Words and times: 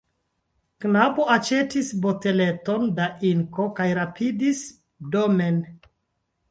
Knabo 0.85 1.25
aĉetis 1.33 1.91
boteleton 2.07 2.89
da 3.01 3.11
inko 3.33 3.67
kaj 3.81 3.89
rapidis 4.03 4.65
domen. 5.17 5.63